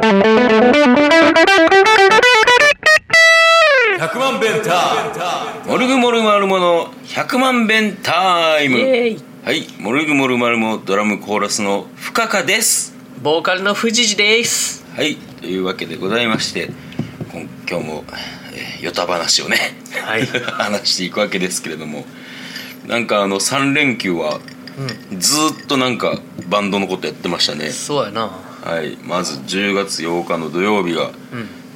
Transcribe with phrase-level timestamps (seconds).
[0.00, 0.06] 100
[4.16, 5.72] 万弁タイム。
[5.72, 8.78] モルグモルマルモの100万弁タイム。
[9.44, 12.94] はいモルグモルマルモドラムコーラスの深川です。
[13.22, 14.86] ボーカルの藤次です。
[14.94, 16.70] はいというわけでございまして
[17.32, 18.04] 今今日も、
[18.52, 19.56] えー、ヨタ話をね、
[20.04, 20.24] はい。
[20.46, 22.06] 話していくわけですけれども。
[22.86, 24.38] なんかあの3連休は
[25.18, 27.70] ずーっとなんかバンドのことやってましたね。
[27.70, 28.96] そうやなはい。
[29.04, 31.14] まず10月8日の土曜日がうん。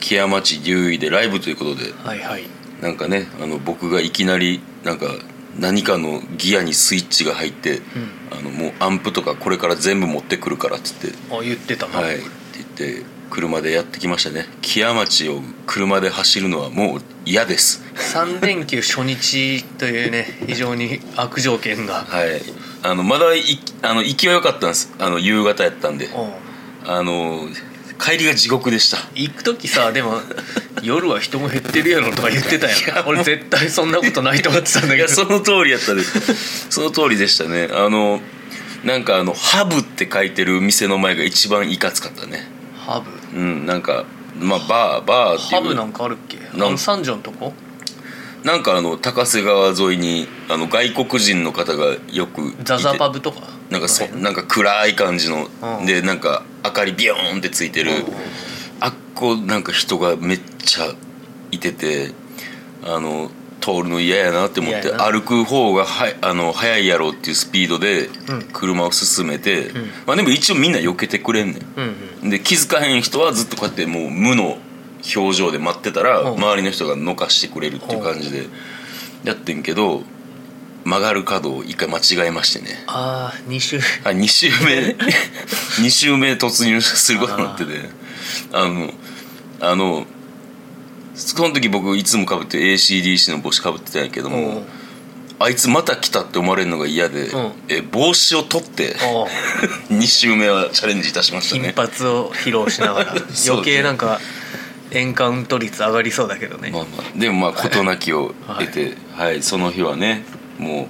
[0.01, 1.93] 木屋町竜医でライブということで。
[1.93, 2.45] はいはい。
[2.83, 5.07] なんかねあの僕がいきなりなんか
[5.59, 7.81] 何かのギアにスイッチが入って、
[8.31, 11.17] あのもうアンプとかこれから全部持ってくるからっつって。
[11.31, 14.47] あ言ってた「な、はい」って言って車でやってきましたね。
[14.61, 17.85] 木屋町を車で走るのはもう嫌です。
[17.95, 22.07] 3連休初日というね 非常に悪条件が。
[22.09, 22.43] はい。
[22.83, 23.43] あのまだい
[23.83, 24.93] あの行きは良かったんです。
[24.99, 26.07] あの夕方やったんで。
[26.07, 26.52] うん
[26.87, 27.49] あの
[28.01, 28.99] 帰りが地獄でした。
[29.15, 30.21] 行く時さでも
[30.83, 33.07] 夜は人も減ってるやろとか言ってたやん。
[33.07, 34.97] 俺絶対そんなことないと思ってたんだけど。
[34.97, 36.67] いやその通りやったです。
[36.71, 37.69] その通りでしたね。
[37.73, 38.21] あの
[38.85, 42.49] なんかあの「ハブ」って書いてる店の前が一番いかつかったね。
[42.77, 43.01] ハ
[43.33, 43.39] ブ？
[43.39, 44.05] うんなんか
[44.41, 46.39] まあバーバーってハブなんかあるっけ？
[46.59, 47.53] なんあの三条のとこ？
[48.43, 53.43] なんかあの高瀬川沿いにあの外国人の方がよくザザパブとか？
[53.73, 54.31] なんかそな。
[54.31, 55.49] んか暗い感じの、
[55.81, 55.87] うん。
[55.87, 57.97] でなんか明かりビヨーンってついてる、うん。
[57.99, 58.05] うん
[58.81, 60.93] あっこなんか人がめっちゃ
[61.53, 62.11] いてて
[62.83, 68.43] あの通るの嫌やなって思って歩く方がはあの速いやろうっていうスピードでうん。
[68.53, 69.75] 車を進めて、ん。
[70.07, 72.29] まあ、でも一応みんな避けてくれんねうんうん。
[72.29, 74.59] んで気づかへん人はずっとこうやってもう無の
[75.17, 76.35] 表情で待ってたらう。
[76.35, 78.47] ん周りの人がのかしてくれるっていう感じで
[79.25, 80.03] やってんけど
[80.85, 82.83] 曲がる角を一回間違えましてね。
[82.87, 84.97] ああ2週あ2週目。
[85.83, 87.91] 2週目突入することになってて。
[88.53, 88.93] あの
[89.61, 90.07] あの
[91.15, 94.65] その時僕いつもかぶってる ACDC の帽子かぶってたんやけども、うん。
[95.39, 97.53] あいつまた来たって思われるのが嫌で、うん。
[97.69, 99.27] え帽子を取っておう
[99.91, 103.15] 2週 目はチャレンジいたしました金ね髪を披露しながら。
[103.47, 104.21] 余計なんか
[104.91, 107.19] エンカウント率上がりそうだけどね、まあまあ。
[107.19, 110.25] でもまあ事なきを得てはい、その日はね
[110.59, 110.89] も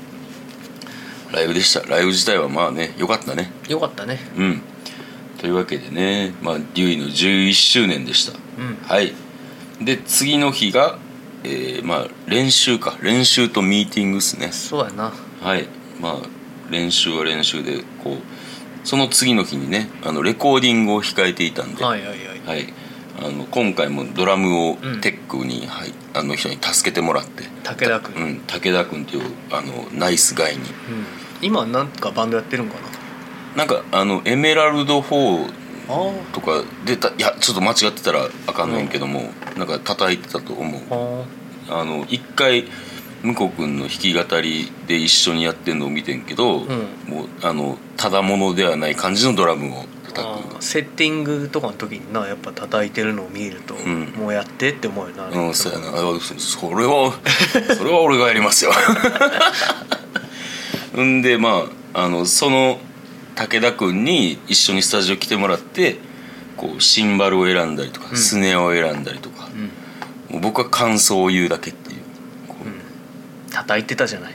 [1.32, 1.80] うライブでした。
[1.88, 3.50] ライブ自体はまあねよかったね。
[3.68, 4.18] よかったね。
[4.36, 4.62] うん。
[5.38, 8.76] というわけでねまあデュイの11周年でした、うん。
[8.82, 9.12] はい。
[9.80, 10.98] で次の日が
[11.44, 12.96] えーまあ練習か。
[13.02, 14.52] 練習とミーティングですね。
[14.52, 15.12] そうやな。
[15.40, 15.66] はい。
[16.00, 16.16] まあ
[16.70, 18.16] 練習は練習でこう
[18.84, 22.40] その次の日にねあのレコーディングを控えていたんで、はいはいはい。
[22.46, 22.72] はい
[23.24, 27.44] あの今回もドラムをうんテックに、はい、あの人に助けてもらって。
[27.62, 30.60] 武田君、うん、武田君っていうあのナイスガイに。
[30.60, 30.66] うん。
[31.40, 32.74] 今なんかバンドやってるんか
[33.56, 33.64] な？
[33.64, 35.52] んかあのエメラルド4な
[35.88, 41.26] あとかでたいやちょっと間違ってたらあかんねんけども、なんか叩いてたと思う。
[41.68, 42.64] ああの一回
[43.22, 46.68] 向こう君の弾き語りで一緒にやってんのを見てんけど、ん。
[47.06, 54.12] もうあのただものではない感じのドラムを叩あくセッティングとかの時になやっぱ叩いてるのを見ると、ん。
[54.16, 55.88] もうやってって思うよな、うんそうやな。
[55.88, 57.12] あそそれは
[57.76, 58.72] それは俺がやりますよ
[61.02, 62.80] んでまああのその
[63.34, 65.98] 武田君に一緒にスタジオ来てもらって
[66.56, 68.16] こうシンバルを選んだりとか、うん。
[68.16, 70.34] スネアを選んだりとか、うん。
[70.34, 72.00] もう僕は感想を言うだけっていう。
[72.46, 72.74] こううん。
[73.50, 74.34] 叩いてたじゃない。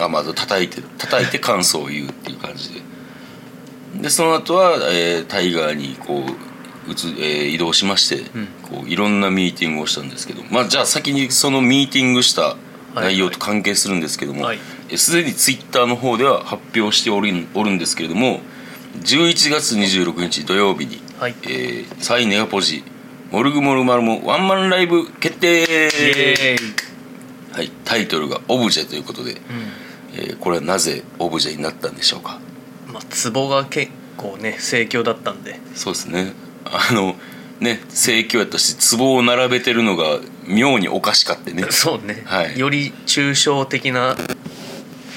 [0.00, 2.80] あまず叩いて叩いて感想を言うっていう感じで
[3.94, 6.24] でその後は、えータイガーにこ
[6.86, 8.46] ううつ、えー移動しまして、うん。
[8.62, 12.56] こういろんなミーティングをしたんですけどまあじゃあ先にそのミーティングした
[12.94, 14.58] 内容と関係するんですけどもはい。
[14.88, 18.40] えーすで、にツイッターの方では発表しておるおるんですけれども
[19.00, 21.34] 11月26日土曜日に、はい。
[21.44, 22.82] えーサイネガポジ
[23.30, 25.64] モルグモルマルモワンマンライブ決定！
[27.52, 29.36] はい、タイトルが「オブジェ」ということで、う
[30.14, 32.34] えーこれはなぜオブジェになったんでしょうか？
[32.34, 32.41] ん
[32.92, 35.58] まあ、ツボが結構ね盛況だったんで。
[35.74, 36.32] そうですね。
[36.64, 37.16] あの
[37.60, 41.64] ね盛況やったし壺を並べてるのが妙におかしかってね。
[41.70, 42.58] そうね、はい。
[42.58, 44.16] より抽象的な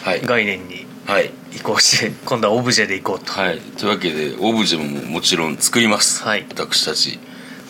[0.03, 0.21] はい。
[0.21, 3.31] 概念にはい、移行して今度はオブジェでいこうと。
[3.31, 6.47] はい、というわけでオブジェももちろん作ります、はい。
[6.49, 7.19] 私たち、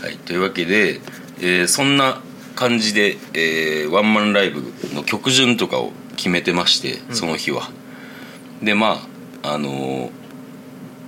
[0.02, 1.02] はい、というわけで、
[1.40, 2.22] えーそんな
[2.56, 4.64] 感じで、えーワンマンライブ
[4.94, 7.70] の曲順とかを決めてましてその日は、
[8.64, 9.08] でまあ
[9.54, 10.10] あのー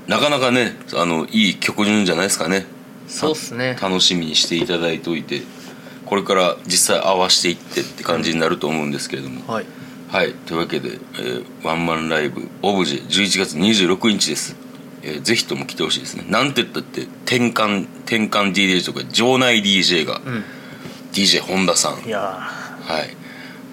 [0.07, 2.65] なかなかねあのいい曲順じゃないですかね。
[3.09, 3.77] そうっすね。
[3.81, 5.41] 楽しみにしていただいておいて
[6.05, 9.65] これから実際合わしていってって感じになると思うんですけれども、はい。
[10.09, 10.33] はい。
[10.33, 14.55] というわけで、えーワンマンライブオブジェ11月26日です。
[15.03, 16.23] えーぜひとも来てほしいですね。
[16.29, 20.43] なんて言ったって転換転換 DJ とか場内 DJ が、うん。
[21.11, 22.07] DJ 本田さん。
[22.07, 23.16] いやはい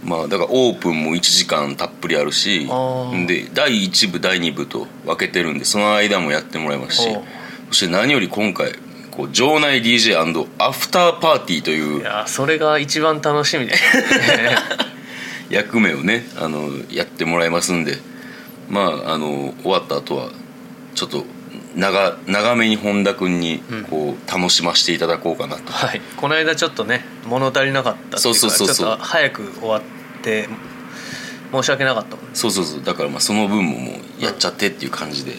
[0.05, 2.67] まあだからオープンも1時間たっぷりあるし
[3.27, 7.09] で第1部第2部と分けてるんでその間もやってもらいますし
[7.69, 8.73] そして何より今回
[9.11, 10.19] こう場内 DJ&
[10.59, 13.75] アフターパーティーといーいうやそれが一番楽しみで。
[15.51, 17.99] 役目をねあのやってもらいますんで
[18.69, 20.31] まああの終わった後は
[20.95, 21.25] ちょっと
[21.77, 26.01] 長長めに本田君にこう楽しませていただこうかなと、はい。
[26.17, 28.77] この間ちょっとね物足りなかったっていうかそうそうそうそう。
[28.77, 29.83] ちょっと早く終わっ
[30.23, 30.49] て
[31.53, 32.31] 申し訳なかったもんね。
[32.35, 32.83] そうそうそう。
[32.83, 35.33] だからまあその分ももうやっちゃってっていう感じで、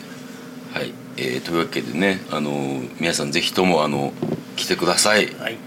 [0.73, 4.13] はい、えーというわけでねあの皆さんぜひともあの
[4.55, 5.27] 来てください。
[5.27, 5.57] もはい、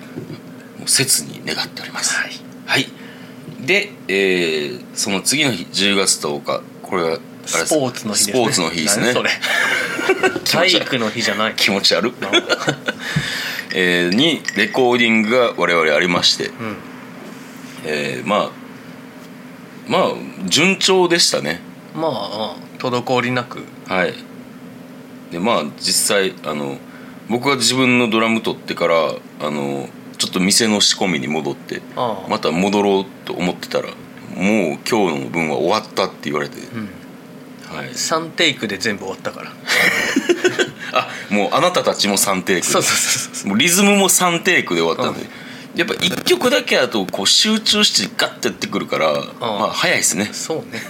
[0.85, 2.15] う切に願っております。
[2.15, 2.33] はい、
[2.67, 2.87] はい。
[3.65, 7.19] で、えーその次の日10月10日これは
[7.49, 8.33] スポーツの日ですね。
[8.33, 9.07] スポーツの日ですね。
[9.07, 9.31] 何それ。
[10.45, 11.55] 体育の日じゃない。
[11.57, 12.13] 気持ち悪い。
[13.75, 16.77] えーにレコーディングが我々ありまして、うん。
[17.85, 18.51] えーまあ
[19.87, 20.13] まあ
[20.47, 21.61] 順調でしたね。
[21.95, 23.65] まあ滞りなく。
[23.87, 24.15] はい。
[25.31, 26.79] でまあ実際あの
[27.29, 31.81] 僕が自分のドラム取ってからあのちょっと店の仕込みに戻って
[32.29, 33.89] また戻ろうと思ってたら
[34.35, 36.81] もう今日の分は終わったって言われて、うん。
[36.81, 36.89] はい、
[37.71, 39.53] 3テイクで全部終わったから。
[40.93, 42.67] あもうあなたたちも3テイク。
[42.67, 45.29] そうそうそうそうもうリズムも3テイクで終わったんで、
[45.75, 50.31] やっぱ1曲だけだとこう集中してガッてやってくるから、まあ早いですね。
[50.33, 50.83] そうね。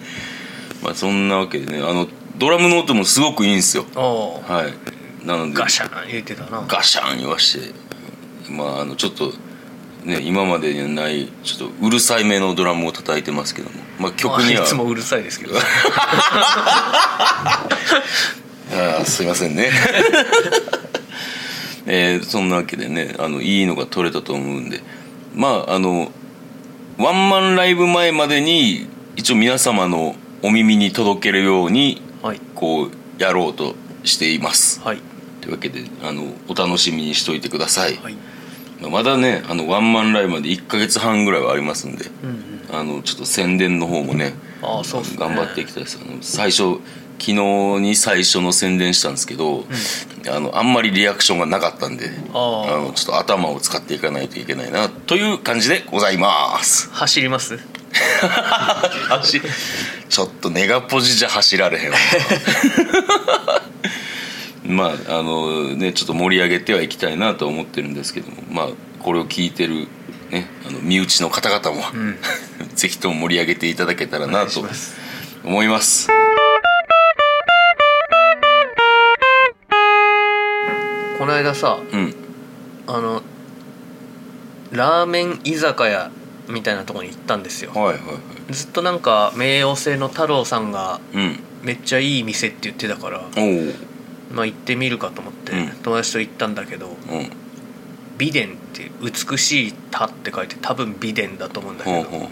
[0.82, 3.86] まあそんなわけでねあのドラムの音もすごくいいんですよ。
[3.94, 5.26] はい。
[5.26, 6.64] なのでガシャン言ってたな。
[6.66, 7.72] ガシャン言わして
[8.48, 9.32] まああのちょっと
[10.04, 14.60] ね今までにはないちょっとうるさいめのドラムを叩いてますけどもまあ曲には。
[14.60, 15.54] まあいつもうるさいですけど。
[18.72, 19.70] あーすいませんね。
[21.86, 24.82] えーそんなわけでねあのいいのが撮れたと思うんで。
[25.34, 26.10] まああの
[26.98, 32.40] ワンマンライブ前までに一応皆様のお耳に届けるようにはい。
[32.54, 33.74] こうやろうと
[34.04, 34.80] しています。
[34.82, 34.98] はい。
[35.42, 38.16] というわけであのお楽しみにしといてください、はい。
[38.90, 42.06] まだねあのワンマンライブまで1ヶ月半ぐらいはありますんで。
[42.22, 45.08] うんうんあのちょっと宣伝の方もねああそうね。
[45.16, 45.98] 頑張っていきたいです。
[46.02, 46.78] あの最初
[47.18, 47.34] 昨日
[47.80, 49.66] に最初の宣伝したんですけど、
[50.28, 52.80] あのあんまりリアクションがなかったんであー。
[52.86, 56.88] のちょっと頭を使っていかないといけないなという感じでございます。
[56.90, 57.58] 走ります？
[59.10, 59.40] 走
[60.08, 61.96] ちょっとネガポジじゃ走られへんわ。
[64.64, 68.68] まああのねちょっと盛り上げてはいきたいなと思ってるんですけどもまあ
[69.00, 69.88] これを聞いてる
[70.30, 72.16] ねあの身内の方々も、ん
[72.80, 74.60] ぜひとも盛り上げていただけたらなと
[75.44, 76.08] 思います。
[81.18, 82.14] この間さうん。
[82.86, 83.22] あの
[84.72, 86.10] ラーメン居酒屋
[86.48, 87.70] みたいなところに行ったんですよ。
[87.72, 87.98] はいはいは
[88.48, 88.52] い。
[88.54, 91.38] ずっとなんか名誉性の太郎さんがうん。
[91.62, 93.20] めっちゃいい店って言ってたから
[94.32, 95.68] まあ行ってみるかと思って、うん。
[95.82, 97.30] 友達と行ったんだけどうん。
[98.16, 102.28] 美伝って美しい「田」って書いて多分美伝だと思うんだけど、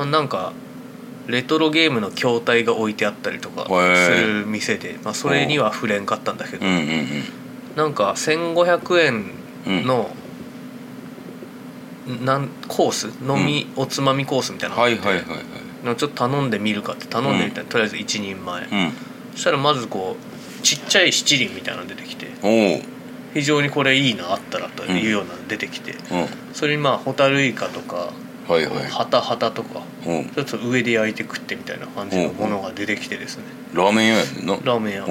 [0.00, 0.54] まあ、なんか
[1.26, 7.06] レトロゲームの筐体が置いてあったりとかする店で、まあ、それには触れんかったんだけど、ううんうん
[7.76, 10.10] なんか1500円の、
[12.22, 13.06] なんコース？
[13.22, 14.74] 飲み、おつまみコースみたいな。
[14.76, 15.44] のがあってはいはいはいはい。
[15.84, 18.92] なんかちょっと頼んでみるかって頼んでみたら、とりあえず1人前、うん。
[19.34, 22.26] そしたらまずこうちっちゃい七輪みたいなの出てきて
[23.34, 25.98] 非常にこれいいなあったらというようなの出てきて、うん。
[26.54, 28.12] それにまあホタルイカとか
[28.50, 28.84] はいはい。
[28.86, 30.28] ハタハタとかうん。
[30.30, 33.44] ちょっと上で焼いて食ってみたいな感じのものが出てきてですね。
[33.74, 34.54] ラーメン屋やねんな。
[34.64, 35.04] ラーメン屋。
[35.04, 35.08] お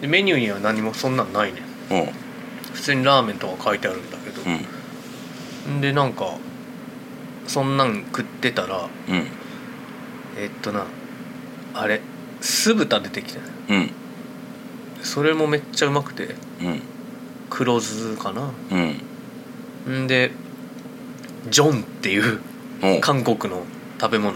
[0.00, 1.60] でメニューには何もそんなんないね
[1.90, 2.06] うん。
[2.72, 4.40] 普通にラーメンとか書いてあるんだけど。
[5.68, 5.80] う、ん。
[5.82, 6.38] でなんか
[7.46, 9.26] そんなん食ってたらうん。
[10.38, 10.86] えっとな
[11.74, 12.00] あれ
[12.40, 13.90] 酢豚出てきてねうん。
[15.02, 16.80] それもめっちゃうまくてうん。
[17.50, 18.50] 黒酢かな？
[19.86, 20.04] うん。
[20.04, 20.30] んで
[21.50, 22.49] ジョンっていうお
[23.00, 23.62] 韓国の
[24.00, 24.34] 食べ物？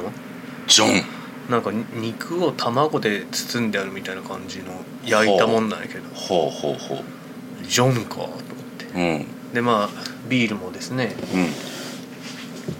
[0.66, 1.04] ジョン。
[1.50, 4.72] なんかに肉を卵で包んであるみたいな感じの
[5.04, 6.08] 焼いたもんなんやけど。
[6.14, 7.66] ほうほうほう。
[7.66, 8.36] ジョンかと思っ
[8.78, 8.86] て。
[8.94, 9.00] う
[9.50, 9.52] ん。
[9.52, 9.88] でまあ
[10.28, 11.48] ビールもですねうん。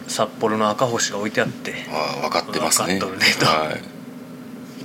[0.08, 1.74] 札幌の赤星が置いてあって。
[1.90, 2.98] ああ分かってますね。
[2.98, 3.44] 分かっとるねと。
[3.44, 3.76] は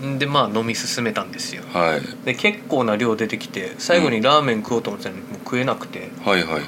[0.02, 0.06] い。
[0.06, 1.64] んでまあ飲み進めたんですよ。
[1.74, 2.26] はい。
[2.26, 6.10] で結構な量出てきて最後にラーメン食おうと思ってたのにもう食えなくて。
[6.26, 6.64] はいはいはい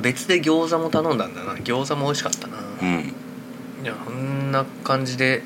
[0.00, 1.54] 別で餃子も頼んだんだな。
[1.54, 3.12] 餃子も美味しかったな、うん。
[3.82, 5.42] いやこんな感じで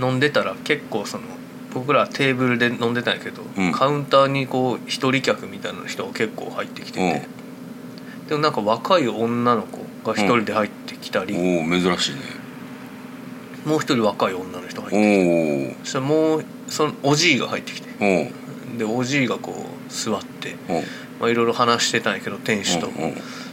[0.00, 1.24] 飲んでたら結構その
[1.72, 3.72] 僕らテーブルで飲んでたんやけど、うん。
[3.72, 7.26] カウンターにこう一人客みたいな人が結構入ってきてて、
[8.28, 12.20] でもなんか若い女の子が一人で入ってきたり、おお珍しいね。
[13.64, 15.80] もう一人若い女の人がお入ってきて。
[15.80, 17.88] おそしたらもうそのおじいが入ってきて。
[18.00, 20.74] おおでおじいがこう座ってお
[21.20, 22.88] まあいろいろ話してたんやけど店主と。
[22.88, 23.14] うん「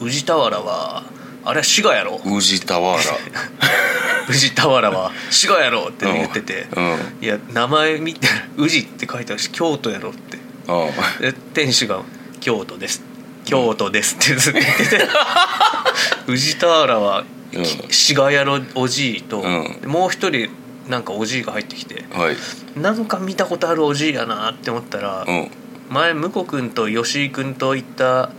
[0.00, 1.02] 宇治俵は
[1.44, 2.20] あれは滋賀やろ？
[2.24, 2.96] うん宇治田原
[4.28, 6.66] 宇治俵は滋賀やろ」って言ってて。
[6.74, 6.92] うん。
[6.94, 10.38] あいや名前見て宇治って書いてあるし京都やろって。
[10.68, 10.88] あ
[11.20, 12.00] で店主が
[12.40, 13.02] 「京都です」
[13.44, 15.04] 「京都です」ってずっと言ってて。
[16.26, 19.42] 宇治田原はうん滋賀やろおじいと、
[19.86, 20.48] もう一人
[20.88, 22.36] なんかおじいが入ってきてはい。
[22.76, 25.50] なんか見たことあるおじいやなって思ったら、うん。
[25.90, 28.30] 前向子君と吉井君と行った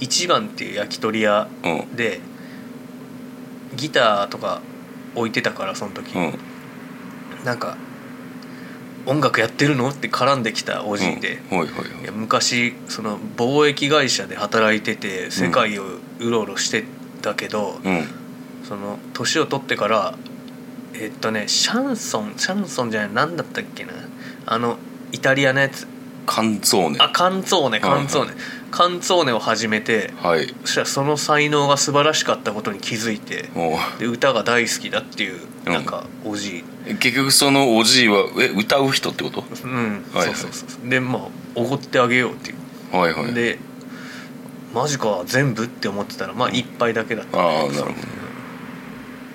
[0.00, 1.96] 一番っていう焼き鳥屋うん。
[1.96, 2.20] で
[3.76, 4.60] ギターとか
[5.14, 6.38] 置いてたからその時、うん。
[7.44, 7.76] なんか
[9.06, 11.58] 「音楽やってるの?」って絡んできたおじいで、うん。
[11.58, 15.84] はいはい昔その貿易会社で働いてて世界を
[16.20, 16.84] うろうろして
[17.22, 18.08] たけど、はいうん。
[18.66, 20.14] その年を取ってから
[20.94, 23.92] えっとねシャンソンシャンソンじゃない何だったっけな。
[24.46, 24.78] あの
[25.12, 25.86] イタリアのやつ
[26.26, 28.34] カンツォーネあカンツォーネカンツォーネ
[28.70, 30.54] カンツォーネを始めてはい。
[30.64, 35.72] そしたらその才能が素晴らしかったことに気づいておで歌が大好きだっていううん。
[35.72, 36.64] なんかおじい。
[36.92, 39.44] う結局そのおじいはえ歌う人ってこと？
[39.64, 40.34] うん、はいはい。
[40.34, 41.22] そうそうそうでまあ
[41.54, 42.96] おごってあげようっていう。
[42.96, 43.34] はいはい。
[43.34, 43.58] で
[44.74, 47.38] マジか全部って思ってたらまあ一杯だけだった。
[47.38, 47.94] ああなるほど。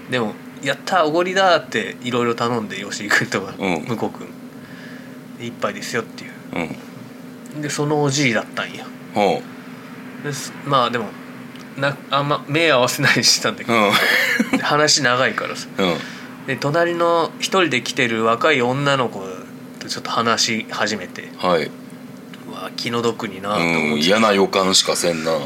[0.09, 3.85] でも「やったおごりだ」っていろいろ頼んで吉井君とかうん。
[3.85, 4.27] 向こう君。
[5.39, 7.61] で一杯ですよっていううん。
[7.61, 8.85] でそのおじいだったんや。
[9.13, 9.41] ほ
[10.23, 10.53] です。
[10.65, 11.05] まあでも
[11.77, 13.79] なあんま目合わせないしてたんだけうう
[14.51, 14.57] ど、ん。
[14.57, 15.67] で話長いからさ。
[15.77, 15.95] うん。
[16.47, 19.19] で隣の一人で来てる若い女の子
[19.79, 21.29] とちょっと話し始めて。
[21.37, 21.69] はい。
[22.49, 24.05] うわ気の毒になとうん思って。
[24.05, 25.31] 嫌な予感しかせんな。
[25.33, 25.39] な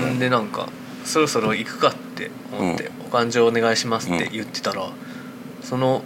[0.00, 0.04] あ。
[0.04, 0.68] んでなんか
[1.04, 4.88] そろそろ行くかって思って「お勘定お願いします」って言ってたら、
[5.62, 6.02] その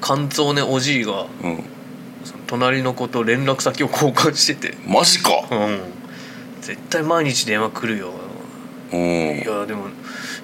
[0.00, 1.64] 肝臓ねおじいがうん
[2.50, 4.76] 隣の子と連絡先を交換してて。
[4.84, 5.30] マジか。
[5.52, 5.80] うん。
[6.60, 8.10] 絶対毎日電話来るよ。
[8.92, 9.00] うん。
[9.38, 9.86] いやでも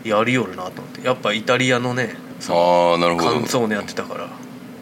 [0.04, 1.04] やりよるなと思って。
[1.04, 2.14] やっぱイタリアのね
[2.48, 3.30] ああなるほど。
[3.32, 4.28] 肝臓ねやってたから。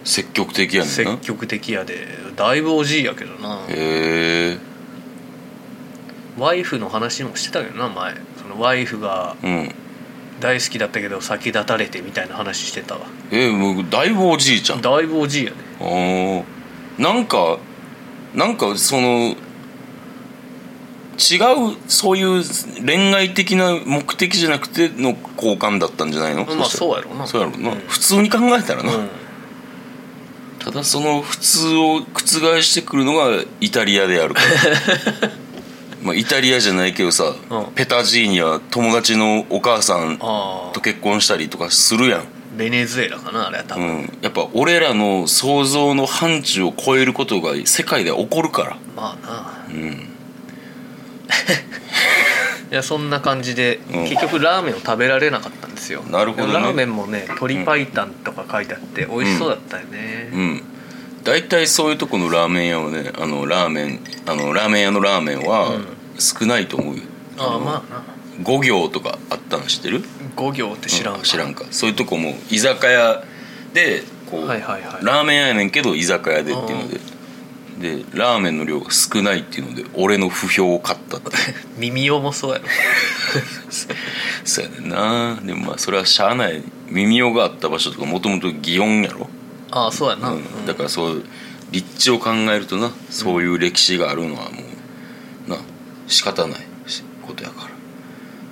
[0.04, 2.06] 積極的やねん積な極的やで。
[2.36, 3.64] だいぶおじいやけどな。
[3.70, 4.58] へえ
[6.38, 8.16] ワイフの話もしてたけどな前。
[8.36, 9.74] そのワイフがうん。
[10.40, 13.06] 大好きだったけど先立たれてみたいな話してたわ。
[13.30, 14.82] えもうだいぶおじいちゃん。
[14.82, 16.44] だいぶおじいやね
[16.98, 17.58] なんか
[18.34, 19.36] なんかその
[21.16, 22.42] 違うそういう
[22.84, 26.44] 恋愛的な目的じゃなくての交換だったんじゃないの？
[26.44, 27.26] まあそうやろうな。
[27.26, 27.78] そうやろうな、うん。
[27.86, 29.08] 普通に考えたらな、うん。
[30.58, 35.30] ただその普通を覆してくるのがイタリアであるから。
[36.02, 37.64] まあイタリアじゃないけどさ、うん。
[37.74, 42.24] ペタジーニは友達のお母さんと結婚したりとかするやん
[42.56, 48.76] ベネズエラかなあれは多う分、ん、やっぱ俺らの想像の範疇を超えることが世界で起こるから。
[48.96, 49.64] まあな。
[49.68, 49.90] うん。
[52.72, 54.02] いやそんな感じで、うん。
[54.04, 56.02] 結局ラーメンを食べられなかったんですよ。
[56.10, 56.54] なるほどね。
[56.54, 60.62] ラーメンもね鶏白湯とか書いてあって美味しそうだったよね、うん。
[61.24, 65.86] 大体そういうとこのラーメン屋はねあのラーメンあのラーメン屋のラーメンはうん。
[66.18, 67.02] 少ないと思うよ、
[67.38, 68.02] ああまあな
[68.42, 70.02] 5行とかあったの知ってる
[70.36, 71.64] ？5行って知らんわう知らんか。
[71.70, 73.22] そういうとこも居酒屋
[73.72, 75.04] でこう、はいはいはい。
[75.04, 77.14] ラーメン屋やねんけど居酒屋でっていうので。
[77.74, 81.30] でラーメンの量が少ないっていうので俺の不評を買ったって。
[81.76, 82.64] 耳用もそうやろ。
[84.44, 85.40] そうやねんな。
[85.42, 86.62] でもまあそれはしゃあない。
[86.88, 89.28] 耳用があった場所とかもともと祇園やろ、
[89.70, 91.24] ああそうやな、うん、だからそう
[91.72, 94.60] 立地を考えるとなそういう歴史があるのはも
[95.48, 95.58] うな
[96.06, 96.60] 仕方ない
[97.26, 97.73] ことやから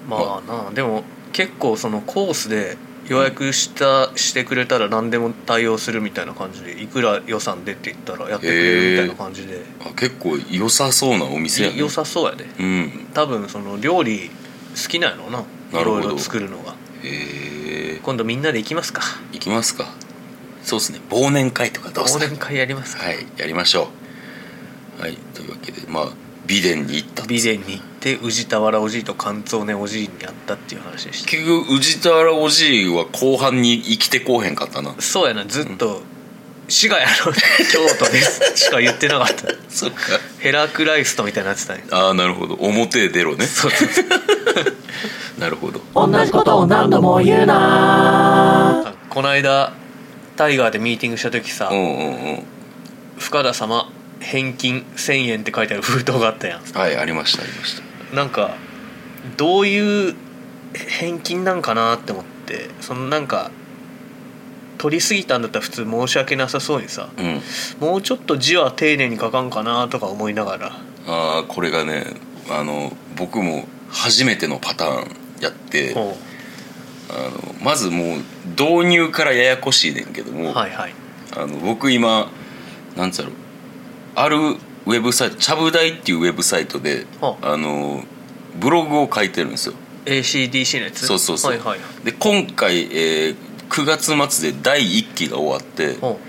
[0.09, 2.77] まあなでも結構そのコースで
[3.09, 11.79] 予約したしてくれたら何でも対応するみたいな感じでいくら予算でって言ったらやってくれるみたいな感じで、あ結構良さそうなお店やね。
[11.79, 12.45] 良さそうやで。
[12.59, 13.09] うん。
[13.13, 14.31] 多分その料理
[14.81, 15.39] 好きなんやろうな
[15.73, 16.01] ないるほど。
[16.03, 16.73] ろいろ作るのが。
[17.03, 18.01] へえ。
[18.03, 19.03] 今度みんなで行きますか。
[19.33, 19.87] 行きますか。
[20.63, 21.01] そうですね。
[21.11, 22.25] 忘年会とかどうすか？
[22.25, 23.05] 忘年会やりますか。
[23.05, 23.89] はいやりましょ
[24.99, 25.03] う。
[25.03, 26.09] はいというわけでまあ
[26.53, 27.23] 美伝に行った。
[27.23, 31.31] 備前に行って宇治田原おじいと関東ねおじいに会ったっていう話でした。
[31.31, 34.95] 結局宇治田原おじいは後半に生きてこうへんかったな。
[34.99, 36.03] そうやなずっと
[36.69, 37.39] 「滋賀やろ京
[37.99, 39.49] 都です」しか言ってなかった。
[39.71, 40.21] そっか。
[40.41, 42.57] ヘラクライストみたいになってたねああなるほど。
[42.57, 43.47] 表へ出ろね。
[43.47, 44.05] そうそうそう。
[45.41, 45.81] なるほど。
[45.95, 48.89] 同じことを何度も言うな。
[48.89, 49.73] あこの間
[50.37, 52.43] タイガーでミーティングした時さ、うんうんうん。
[53.19, 53.91] 深田様
[54.23, 56.63] 返金1000円って書いてある封筒があったやん。
[56.63, 57.77] はいありましたありまし
[58.11, 58.17] た。
[58.17, 58.55] なんか
[59.37, 60.15] どういう
[60.75, 63.51] 返金なんかなって思ってそのなんか
[64.79, 67.41] 取りすぎたんだったら普通申し訳なさそうにさうん。
[67.81, 70.67] もうちょっと字は丁寧に書かんかなとか思いながら。
[71.07, 72.05] ああこれがね
[72.49, 76.17] あの僕も初めてのパターンやってほ
[77.11, 78.19] あのまずもう
[78.51, 80.95] 導入からややこしいねんけどうも、はいはい。
[81.37, 82.31] あの僕今
[82.97, 83.35] なんつうやろ
[84.15, 87.57] あるウェブサイトちゃぶ台っていうウェブサイトではあ。
[87.57, 88.05] の
[88.61, 89.75] ブログを書いてるんですよ。
[90.05, 91.07] ACDC のやつ？
[91.07, 91.53] そうそうそう。
[91.53, 93.37] はいはいで今回、えー
[93.73, 96.21] 9月末で第1期が終わってほ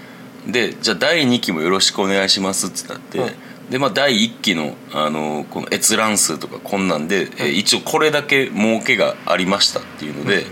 [0.47, 3.31] でじゃあ第2期もよろしくお願いしますってなって、うん
[3.69, 10.45] でまあ第1期のあのこの閲覧数とかこんなんで、えー一応これだけ儲けがありましたっていうので、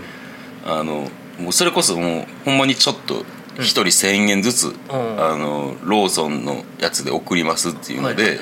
[0.66, 1.08] あの
[1.38, 3.24] もうそれこそもうほんまにちょっと
[3.56, 4.74] 1人1,000円ずつ、ん。
[4.90, 8.40] あのローソンのやつで送りますっていうので、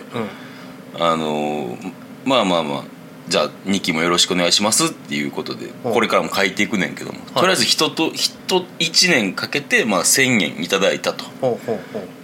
[0.98, 1.76] あの
[2.24, 2.84] まあまあまあ
[3.28, 5.92] じゃあ2期もよろしくお願いしますっていうことでうん。
[5.92, 11.24] これからも書いていくねんけども、とりあえず人と人1年かけてまあ1,000円いただいたと。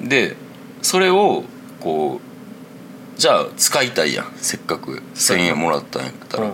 [0.00, 0.36] で
[0.82, 1.44] それを
[1.80, 2.20] こ
[3.16, 4.32] うじゃあ使いたいやん。
[4.36, 6.52] せっかく1,000円もらったんやったら、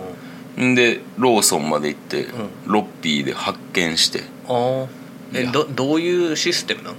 [0.63, 0.75] ん。
[0.75, 2.27] でローソンまで行って、ん。
[2.67, 5.02] ロッピーで発見してああ
[5.33, 6.95] えどどういうシステムなん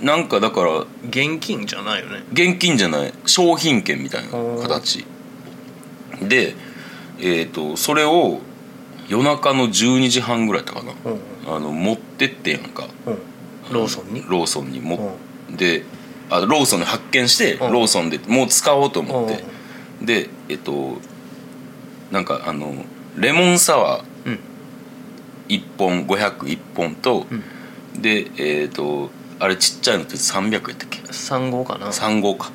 [0.00, 0.78] なんかだから
[1.08, 2.24] 現金じゃないよね。
[2.32, 3.14] 現金じゃない。
[3.24, 4.30] 商品券みたいな
[4.62, 5.04] 形。
[6.20, 6.54] で
[7.20, 8.40] えっ、とそれを
[9.08, 10.92] 夜中の12時半ぐらいだったかな、
[11.48, 11.56] うん。
[11.56, 12.88] あの持ってってやんか。
[13.06, 13.18] うん。
[13.72, 14.24] ローソンに？
[14.26, 14.80] ローソンに。
[14.80, 15.16] も、
[15.50, 15.84] で
[16.30, 17.72] あローソンで発見して、うん。
[17.72, 19.44] ローソンでもう使おうと思って、
[20.02, 20.98] でえっと
[22.10, 22.74] なんかあの
[23.16, 24.11] レモンサワーうん
[25.52, 28.02] 1本5001本と、うん。
[28.02, 31.88] でえっ、とあれちっちゃいのって300やったっけ？3号かな。
[31.88, 32.50] 3号か。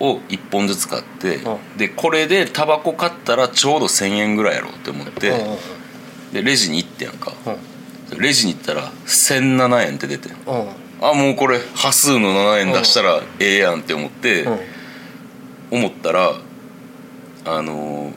[0.00, 5.30] を1本ずつ買って、うでこれでタバコ買ったらちょうど1,000円ぐらいやろうって思って、
[6.32, 7.32] でレジに行ってやんか。
[8.10, 8.18] うん。
[8.18, 10.68] レジに行ったら1,007円って出てうん。
[11.00, 14.58] あもうこれ端数の7円出したらええやんって思って、うん。
[15.70, 16.32] 思ったら
[17.44, 18.14] あのー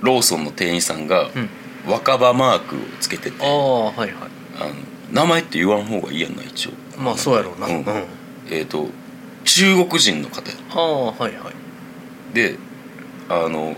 [0.00, 1.48] ローソンの店員さんがうん
[1.88, 4.10] 若葉マークをつけてて、ああはいはい。
[4.60, 4.74] あの
[5.12, 6.72] 名前って言わん方がいいやんな一応。
[7.00, 7.66] まあそうやろうな。
[7.66, 7.84] ううん。
[7.84, 8.02] んあ
[8.50, 8.88] えっ、と
[9.44, 10.56] 中国人の方や。
[10.74, 12.34] あはいはい。
[12.34, 12.56] で
[13.28, 13.74] あの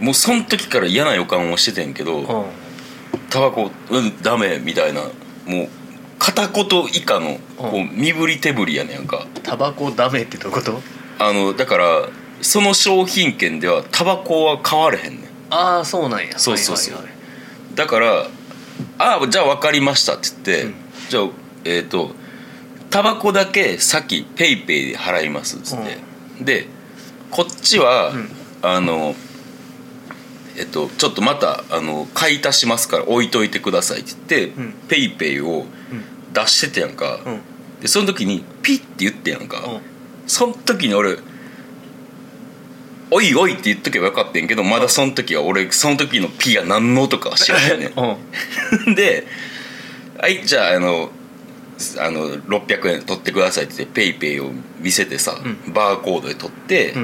[0.00, 2.26] もうその時から嫌な予感をしててんけどうん。
[3.30, 5.02] タバコうんダメみたいな
[5.46, 5.68] もう
[6.18, 9.26] 片言以下のこう身振り手振りやねんか。
[9.42, 10.80] タバコダメってどういうこと？
[11.18, 12.08] あのだから
[12.42, 15.30] その商品券ではタバコは買われへんねん。
[15.50, 16.38] ああそうなんや。
[16.38, 16.94] そうそうそう。
[16.96, 17.12] はいはい
[17.80, 18.26] だから
[18.98, 20.74] 「ああじゃあ分かりました」って言って、うん。
[21.08, 21.28] じゃあ
[21.64, 22.14] えっ、と
[22.90, 26.68] タバコだけ先 PayPay で払いますっつって、で
[27.30, 28.28] こっちは、ん。
[28.60, 29.14] あの
[30.58, 34.74] えっとちょっとまたあの買い足しますから置いといてくださいって言って、うん。
[34.86, 35.64] PayPay を
[36.34, 37.40] 出しててやんか、うんうん。
[37.80, 39.80] でその時にピッて言ってやんか、うん。
[40.26, 41.16] その時に俺
[43.10, 47.92] 「おいおい」って言っとけばよかったんやけどまだその時は俺その時のピが何の音かは知らへんね。
[48.86, 48.92] うん。
[48.92, 49.26] ん で
[50.18, 51.10] 「はいじゃああの
[51.98, 56.94] あの600円取ってください」って言ってペイペイを見せてさ、うバーコードで取って、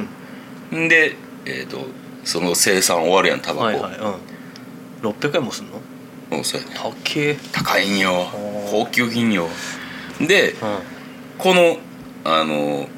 [0.74, 1.86] ん、で、えー、と
[2.24, 3.92] その生産終わるやんタバコ、はいはい
[5.04, 5.10] うん。
[5.10, 5.80] 600円もすんの？
[6.32, 6.74] うんそうやね。
[6.76, 7.36] 高え。
[7.52, 8.26] 高いんよ。
[8.26, 8.70] ー。
[8.70, 9.48] 高級品よ。
[10.20, 10.58] でうん。
[11.38, 11.78] この
[12.24, 12.88] あの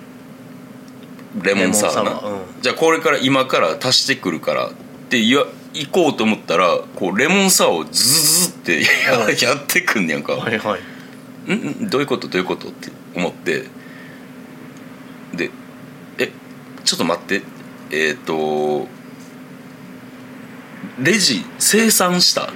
[1.43, 2.11] レモンサワーな。
[2.13, 4.73] うじゃあこれから今から足してくるからっ
[5.09, 8.87] て言わ行こうと思ったらこうレモンサワーをズズズってや
[9.27, 9.35] うん。
[9.37, 10.79] やってくんねやんか、はいは
[11.49, 11.53] い。
[11.55, 11.85] ん？
[11.87, 11.91] ん？
[11.91, 12.29] どういうこと？
[12.29, 12.69] どういうこと？
[12.69, 13.65] って思って。
[15.35, 15.51] で
[16.19, 16.31] え
[16.85, 17.43] ちょっと待って。
[17.91, 18.87] えっ、と
[20.99, 22.51] レジ生産した？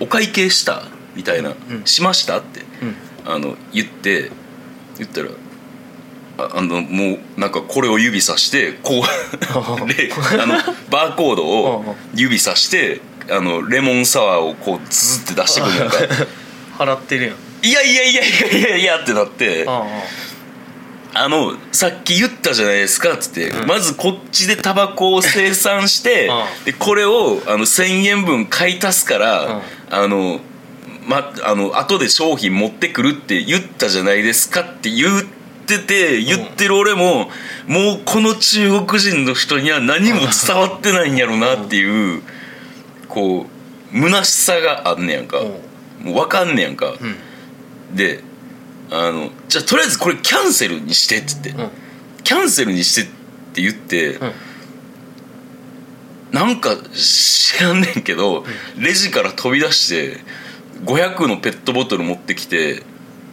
[0.00, 0.84] お会計した？
[1.14, 1.84] みたいな、うん。
[1.84, 2.38] しました？
[2.38, 2.60] って。
[2.80, 2.96] うん。
[3.32, 4.30] あの言って。
[4.98, 5.28] 言ったら
[6.42, 9.02] ああのもうなんかこれを指さしてこう
[9.92, 10.54] であの
[10.90, 13.00] バーコードを指さして
[13.30, 15.98] あのレモンサワーをこうズズって出してくるのか。
[16.78, 17.36] 払ってるやん。
[17.64, 19.84] いやいやいやいやいやいやってなってあ
[21.14, 23.66] あのさっき言ったじゃないですかっつって、うん。
[23.68, 26.64] まずこっちでタバコを生産してうん。
[26.64, 29.62] でこれをあの1,000円分買い足すから、うん。
[29.90, 30.40] あの
[31.06, 35.41] まあの後で商品持ってくるって言ったじゃないですかって言って
[35.78, 37.30] て言ってる俺も、
[37.66, 42.22] もうこの中国人の人には何も伝わってないんやろなっていう、
[43.08, 43.46] こ
[43.92, 45.44] う虚しさがあんねやんか、う
[46.04, 46.06] ん。
[46.06, 46.94] もう分かんねやんか、
[47.90, 47.96] うん。
[47.96, 48.22] で
[48.90, 51.70] あのじゃあとりあえずこれキャンセルにしてっつって、うん。
[52.24, 53.04] キャンセルにしてっ
[53.54, 54.32] て言って、うん。
[56.32, 58.44] なんか知らんねんけど、
[58.78, 60.18] レジから飛び出して
[60.84, 62.82] 500のペットボトル持ってきて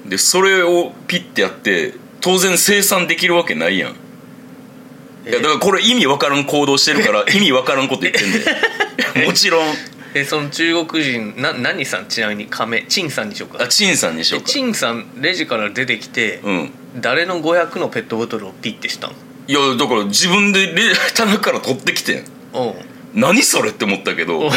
[0.06, 3.92] でそれをピッてやって当然生産できるわけないやん。
[3.92, 8.40] いやだからこれ意味わからん行動してるから 意味わからんこと言ってんで。
[9.26, 9.76] もちろん。
[10.16, 12.84] えその中国人な何さんちなみに亀？
[12.90, 13.64] 陳さんにしようか。
[13.64, 14.48] あ陳さんにしようか。
[14.50, 16.72] え陳さんレジから出てきて、うん。
[16.96, 19.12] 誰の500のペットボトルをピッてしたん？
[19.48, 22.18] いやだから自分でレ 棚から取ってきてん。
[22.18, 22.22] う。
[22.22, 22.74] ん
[23.14, 24.50] 何それって思ったけど。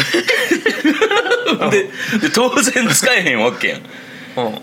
[1.71, 1.83] で
[2.19, 3.85] で当然使えへんわけやうんん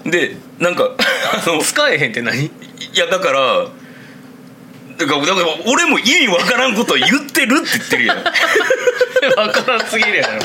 [0.05, 0.91] でなんか
[1.33, 2.47] あの使えへんって何？
[2.47, 2.51] い
[2.95, 3.69] やだから
[4.99, 8.25] だからだから俺も意味わからんことを言ってるって言ってるやん。
[8.25, 8.31] だ
[9.45, 10.41] 分からんすぎるやろ。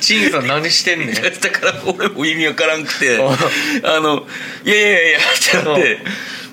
[0.00, 1.14] 陳さん何してんねん。
[1.16, 3.28] から俺も意味わからんくてう
[3.84, 4.26] あの
[4.64, 5.98] いやいやいやってなって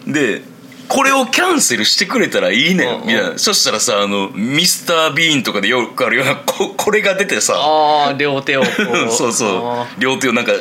[0.07, 0.41] で
[0.87, 3.07] これをキャンセルしてくれたらいいねうんん。
[3.07, 3.37] みたいな。
[3.37, 7.53] そしたらさあのミスター・ビーンとかでよくあるようなここれが出てさ。
[7.55, 8.63] ああ両手を
[9.11, 10.01] そうそう。
[10.01, 10.53] 両手をなんか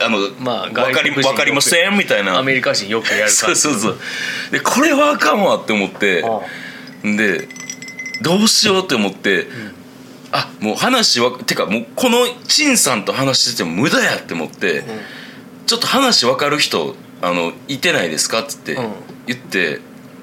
[0.00, 2.38] あの、まあわかり外国人わかりませんみたいな。
[2.38, 3.98] アメリカ人よくやるそうそうそう。
[4.50, 6.24] でこれはあかんわって思って。
[6.24, 6.40] あ
[7.04, 7.48] で
[8.22, 9.46] どうしようって思って、
[10.32, 14.84] あもう話はてかもうこの陳さんと話してても無駄やって思って、
[15.66, 18.92] ちょっと話分かる人あのいてないですかっつってうん。
[19.26, 19.80] 言って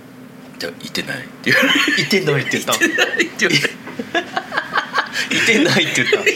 [0.60, 3.70] 「じゃいてない」って言われていてないって言ったん「いてない」って言われてい
[5.42, 6.30] てないって言った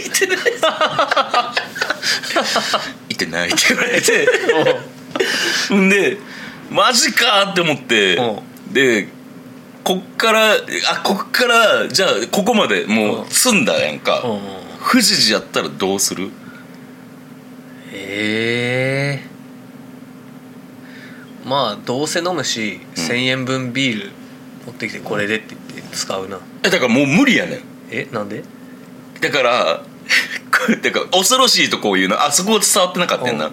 [3.09, 4.27] いてないって言われて。
[5.75, 5.89] ん。
[5.89, 6.17] で
[6.69, 8.17] マジかって思って。
[8.17, 8.41] う
[8.73, 9.07] で
[9.83, 10.57] こっからあ
[11.03, 13.21] こっからじゃあここまでもうん。
[13.23, 14.21] う積んだやんか。
[14.21, 14.41] うん。
[14.89, 16.29] 富士寺やったらどうする？
[17.93, 19.27] ええ
[21.47, 24.11] まあどうせ飲むし、1,000円分ビール
[24.65, 26.39] 持ってきてこれでって言って使うな。
[26.63, 27.61] えだからもう無理やねん。
[27.89, 28.43] えなんで？
[29.21, 29.83] だから
[30.81, 33.51] だから恐ろしいとこう言うなあそこ伝わってなかったんな。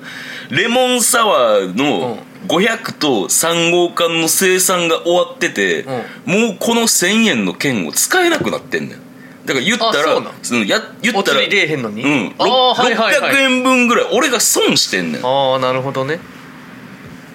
[0.51, 5.85] レモンサワーの500と3号缶の生産が終わってて、
[6.27, 8.99] もうこの1000円の券を使えなくなってんねん
[9.47, 10.65] だから言ったらあその？
[10.65, 12.03] や言ったらお釣り出えへんのに？
[12.03, 13.35] うん、ああはいはいはい。
[13.35, 16.21] 600円分ぐらい俺が損してんねんああなるほどね。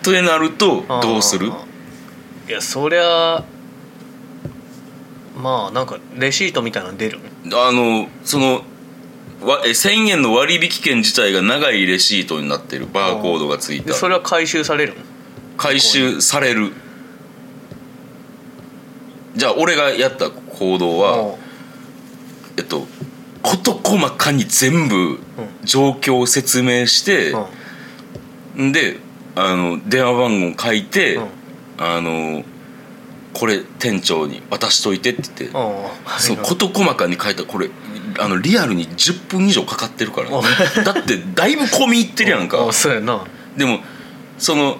[0.01, 1.51] となるとどうする？
[2.47, 3.43] いやそりゃ
[5.39, 7.19] まあなんかレシートみたいなの出る？
[7.53, 8.63] あのその
[9.41, 13.87] わえ1000円の割引券自体が長いレシートになってるバーコードがついた。
[13.87, 14.95] でそれは回収される？
[14.95, 15.01] の
[15.55, 16.73] 回収される。
[19.35, 21.37] じゃあ俺がやった行動は
[22.57, 22.85] えっと
[23.41, 25.19] 事細かに全部
[25.63, 27.33] 状況を説明して
[28.71, 28.99] で
[29.35, 31.27] あの電話番号書いて、うん。
[31.81, 32.43] あの
[33.33, 35.53] これ店長に渡しといてって言って、うん
[36.19, 37.69] そう事細かに書いたこれ
[38.17, 40.41] あのリアルに10分以上かかってるから、う
[40.83, 42.65] だってだいぶ込み入ってるやんか。
[42.67, 43.23] あそうやな。
[43.55, 43.81] でも
[44.37, 44.77] その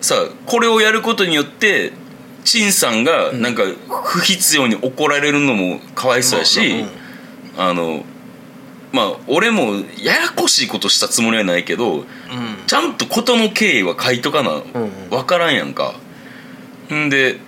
[0.00, 1.92] さこれをやることによって
[2.44, 3.62] 陳さんがなんか
[4.04, 6.84] 不必要に怒られるのもかわいそうやし、
[7.56, 8.04] あの
[8.92, 12.04] まあ俺もややこしいことしたつもりはないけどうん。
[12.66, 14.62] ちゃんと事の経緯は書いとかな
[15.10, 15.94] 分からんやんか。
[16.92, 17.38] んで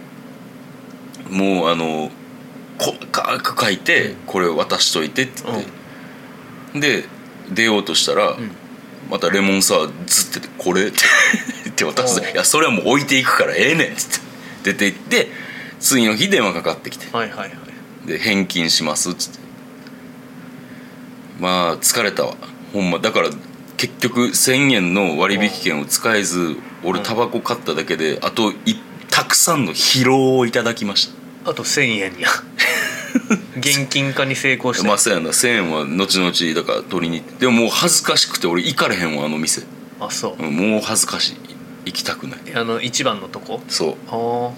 [1.30, 2.10] もうあの
[2.78, 5.64] 細かく書いてこれ渡しといてって言っ
[6.72, 7.04] て、で
[7.52, 8.36] 出ようとしたら、ん。
[9.10, 10.98] またレモンサワーずってて「これ」って
[11.64, 12.20] 言って渡す。
[12.20, 14.24] いやそれはもう置いていくからええねん」っつって。
[14.64, 15.28] 出て行って
[15.78, 17.14] 次の日電話かかってきて。
[17.14, 17.50] はいはいはい。
[18.06, 19.38] で返金しますっつって。
[21.38, 22.34] まあ疲れたわ。
[22.72, 22.98] ほんま。
[22.98, 23.28] だから
[23.76, 28.73] 結局1,000円の割引券を使えず俺タバコ買っただけであとい
[29.14, 31.08] たくさんの疲労をいただきまし
[31.44, 32.28] あと1,000円や。
[33.56, 35.28] 現金化に成功したたまあそうやな。
[35.28, 37.40] 1,000円は後々だから取りに行って。
[37.42, 39.62] でももう恥ずかしくて俺行かれへんわあの店。
[40.00, 40.44] あそう。
[40.44, 41.36] うんもう恥ずかしい。
[41.84, 42.40] 行きたくない。
[42.56, 43.62] あの一番のとこ？
[43.68, 44.56] そああこ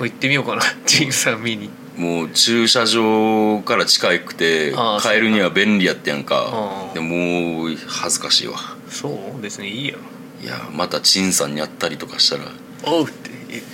[0.00, 0.62] れ行ってみようかな。
[0.86, 1.68] ジンさん見に。
[1.98, 6.90] うもう駐車場から近くて帰るには便利やったやんか。
[6.94, 8.58] でももう恥ずかしいわ。
[8.88, 9.42] そう？
[9.42, 10.00] 別にいいやろ。
[10.42, 12.44] いやまた陳さんに会ったりとかしたら。
[12.84, 13.30] おうって。
[13.30, 13.31] え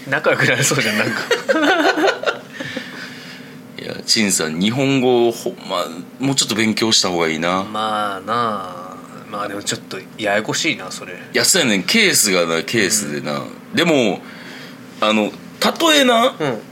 [0.09, 1.23] 仲良くなりそうじゃんなんか。
[3.81, 5.87] いや陳さん日本語をほんま
[6.19, 8.97] もうちょっと勉強した方がいいな、まあなあ。
[9.31, 11.15] まあでもちょっとややこしいなそれ。
[11.15, 11.83] いやそうやねん。
[11.85, 13.43] ケースがなケースでな、
[13.75, 14.21] でも
[15.01, 16.49] あのたとえなうん。
[16.49, 16.63] うん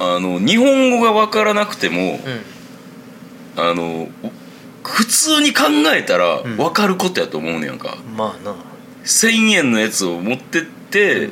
[0.00, 2.20] あの日本語が分からなくても、
[3.56, 4.08] あの
[4.84, 6.56] 普通に考えたらん。
[6.56, 8.54] 分かることやと思うねやんか、まあな
[9.04, 11.30] 1,000円のやつを持ってって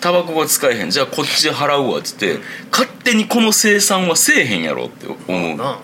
[0.00, 0.90] タバコが使えへん。
[0.90, 2.38] じゃあこっち払うわっつって、
[2.70, 5.56] 勝手にこの生産はせえへんやろって思う。
[5.56, 5.70] な。
[5.70, 5.80] あ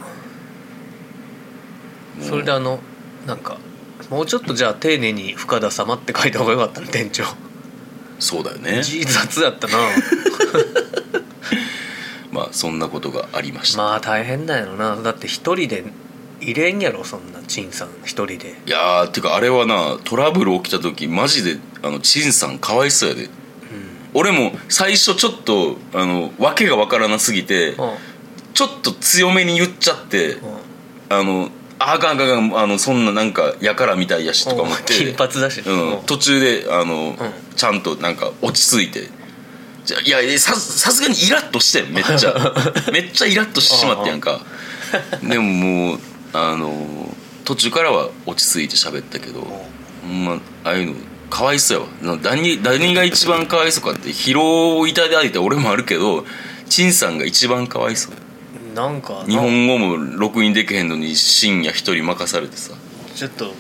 [2.21, 2.79] それであの
[3.27, 3.59] なんか
[4.11, 7.25] もうちょっとじゃあ丁寧に「深田様」って書いた方がよかったの店長。
[8.19, 8.83] そうだよね。
[8.83, 9.79] 字雑だったな。
[12.31, 14.97] まあそんなことがありました、まあ大変だよな。
[14.97, 15.85] だって一人で
[16.41, 17.89] 入れんやろそんな陳さん。
[18.05, 18.61] 一人で。
[18.67, 23.29] いやーてかあれはなトラブル起きた時マジであの陳さんかわいそうやで
[24.15, 27.85] 俺も最初ちょっとあの訳が分からなすぎてうん。
[27.85, 27.95] うん
[28.55, 30.37] ちょっと強めに言っちゃって
[31.11, 31.51] あの
[31.81, 35.59] あかんあかんあかんあのそんななんかやからみたいやしとか思って金髪だし。
[35.59, 37.19] ねうん、途中であの、ん。
[37.57, 39.09] ちゃんとなんか落ち着いて
[39.85, 42.55] じゃいやささすがにイラッとしてんめっちゃ。
[42.93, 44.41] めっちゃイラッとしてしまってやんか。
[45.23, 46.01] でももう
[46.33, 50.95] あの途中からは落ち着いて喋ったけどほんまああいうの
[51.31, 56.25] かわいそうやわな何何が一番かわいそうかって疲労をいただいて俺もあるけど
[56.69, 58.25] 陳さんが一番かわいそう
[58.75, 62.75] なんかな日本語も録音できへんのに深夜一人任されてさ。
[63.15, 63.55] ちょっと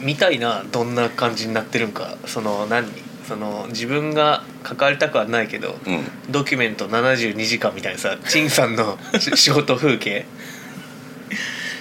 [0.00, 2.16] 見たいなどんな感じになってるんか。
[2.26, 2.88] その何？
[3.28, 6.04] その自分が関わりたくはないけど、うん。
[6.30, 10.24] ドキュメント72時間みたいなさ陳さんのし 仕事風景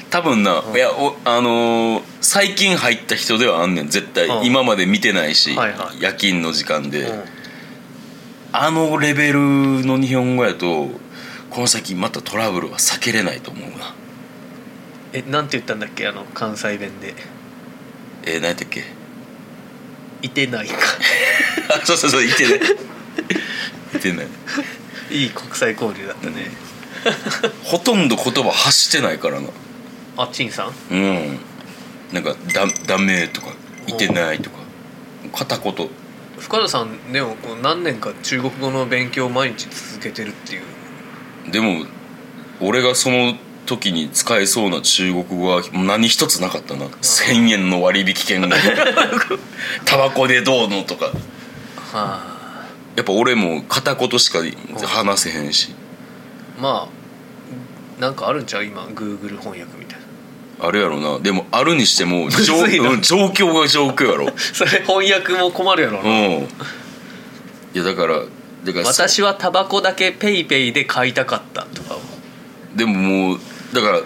[0.09, 4.45] 多分な、いやおあのー最近入った人ではあんねん絶対、うん。
[4.45, 6.01] 今まで見てないし、はいはい。
[6.01, 7.23] 夜勤の時間で、うん。
[8.51, 9.39] あのレベル
[9.85, 10.89] の日本語やと
[11.49, 13.93] この先またトラブルは避けれないと思うな。
[15.13, 17.13] えなんて言ったんだっけあの関西弁で。
[18.23, 18.83] えー、何やったっけ
[20.23, 20.75] 「いてないか。
[21.81, 22.59] あそうそうそう言ってない。
[22.59, 24.27] 言ってない」
[25.11, 26.51] いい国際交流だったね。
[27.63, 29.49] ほとんど言葉発してないからな
[30.17, 30.73] あ陳さん？
[30.93, 31.39] うん。
[32.12, 33.47] なんか「だダメ」とか
[33.88, 34.58] 「いてない」とか。
[35.34, 35.89] 片言。
[36.39, 41.51] 深田さんでもこう何年か中国語の勉強を毎日続けてるっていう。
[41.51, 41.86] でも
[42.62, 46.86] 俺がその時に使えそうな中国語は何一つなかったな。
[46.86, 48.56] 1,000円の割引券が。
[49.86, 51.06] タバコでどうのとか。
[51.08, 51.13] は
[51.93, 52.67] あ。
[52.95, 54.39] やっぱ俺も片言しか
[54.88, 55.73] 話せへんし。
[56.62, 56.88] ま
[57.97, 58.65] あなんかあるんちゃう？
[58.65, 59.84] 今 Google 翻訳みたいな
[60.59, 61.19] あれやろな。
[61.19, 62.65] でもあるにしても ず状
[63.01, 64.33] 状況が状況やろ。
[64.37, 66.15] それ翻訳も困るやろな、うん。
[66.41, 66.47] い
[67.73, 68.21] やだから
[68.63, 71.97] だからそ私はタバコだけ PayPay で買いたかったとか
[72.75, 73.39] でももう
[73.73, 73.99] だから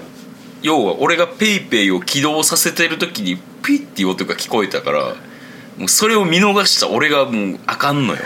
[0.62, 5.16] 要は俺が PayPay を起動させてる時にピッていう音が聞こえたから
[5.78, 6.90] もうそれを見逃した。
[6.90, 8.20] 俺がもうあかんのよ。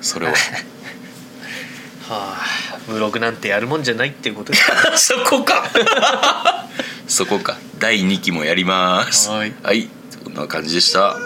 [0.00, 0.32] それは。
[2.08, 4.52] はあブログなんてやるもんじゃないっていうこと
[4.96, 6.57] そこか
[7.08, 7.56] そこか。
[7.78, 9.30] 第2期もやります。
[9.30, 9.52] はい。
[9.62, 9.88] はい。
[10.22, 11.16] そんな感じでした。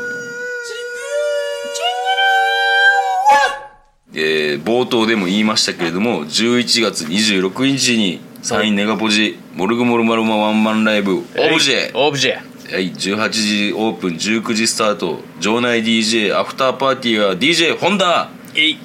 [4.15, 11.97] えー冒頭でも言いましたけれども11月26日にサインネガポジモルグモルマルマワンマンライブオブジェ。
[11.99, 12.35] オブジェ。
[12.73, 15.21] はい、18時オープン19時スタート。
[15.41, 18.31] 場内 DJ アフターパーティーは DJ ホンダ。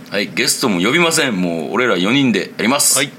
[0.10, 0.28] はい。
[0.34, 1.36] ゲストも呼びません。
[1.40, 2.98] もう俺ら4人でやります。
[2.98, 3.12] はい。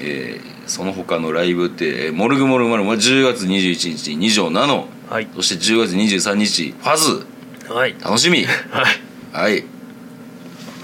[0.00, 5.28] えーその他のライブってえーモルグモルマルは10月21日2条ナノはい。
[5.34, 7.26] そして10月23日ファズ。
[7.72, 7.94] はい。
[8.02, 8.44] 楽しみ。
[8.44, 8.86] はい。
[9.32, 9.64] はい。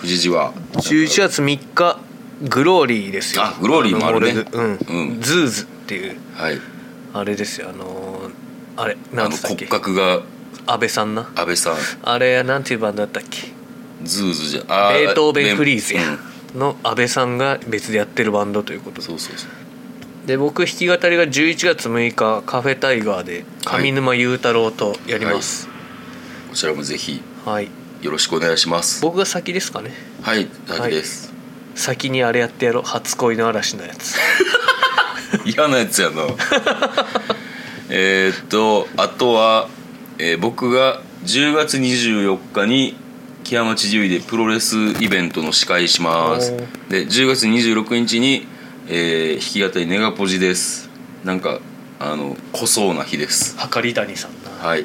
[0.00, 1.98] 藤次は11月3日
[2.42, 3.42] グローリーですよ。
[3.44, 4.32] あグローリーもあるね。
[4.34, 5.20] のモルグうん、うん。
[5.20, 6.58] ズーズっていうはい。
[7.12, 7.68] あれですよ。
[7.70, 8.30] あのー
[8.76, 9.66] あれなんつったっけ？
[9.66, 10.22] 骨格が。
[10.66, 11.28] 安倍さんな。
[11.34, 11.74] 安倍さん。
[12.02, 13.48] あれなんていうバンドだったっけ？
[14.04, 16.02] ズーズじゃあベートーベンフリーズや、
[16.54, 16.60] うん。
[16.60, 19.06] の安倍さんが別でやってるバンドということで。
[19.06, 19.50] そうそうそう
[20.30, 25.66] で僕弾き語りが11月6日カフェタイガーで上沼雄太郎とやります。
[26.48, 27.68] こちらもぜひはい、
[28.00, 29.02] よろしくお願いします。
[29.02, 29.90] 僕が先ですかね。
[30.22, 31.32] はい大丈です、
[31.74, 32.84] 先にあれやってやろう。
[32.84, 34.14] 初恋の嵐のやつ。
[35.44, 36.22] 嫌なやつやな。
[37.90, 39.68] えーっとあとは、
[40.18, 42.94] えー僕が10月24日に
[43.42, 46.52] 木屋町獣医でプロレスイベントの司会します。
[46.88, 48.46] で10月26日に、
[48.92, 50.90] えー弾き語りネガポジです。
[51.24, 51.60] なんか
[52.00, 53.56] あの濃そうな日です。
[53.56, 54.50] はかり谷さんな。
[54.50, 54.84] はい。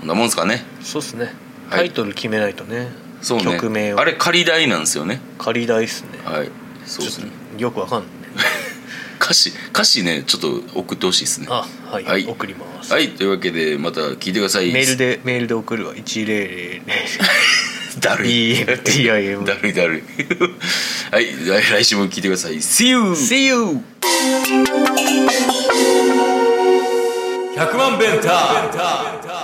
[0.00, 0.64] こんなもんすかね。
[0.82, 1.24] そうっすね。
[1.24, 1.34] はい。
[1.70, 2.88] タイトル決めないとね、
[3.20, 3.44] そうね。
[3.44, 4.00] 曲名を。
[4.00, 5.20] あれ仮題なんですよね。
[5.38, 6.08] 仮題っすね。
[6.24, 6.50] はい。
[6.86, 7.30] そうですね。
[7.58, 8.18] よくわかんないね。
[9.20, 11.48] 歌詞歌詞ねちょっと送ってほしいですね。
[11.50, 12.24] あはい、はい。
[12.26, 13.10] 送ります、はい。
[13.10, 14.72] というわけでまた聞いてください。
[14.72, 15.94] メールでメールで送るわ。
[15.96, 16.82] 100
[18.00, 18.54] だるい。
[18.54, 20.02] BMTIM だるいだるい。
[21.10, 21.26] はい。
[21.46, 22.56] 来来週も聞いてください。
[22.56, 23.00] See you!
[23.12, 23.82] See you!
[27.58, 29.37] 100万ベンター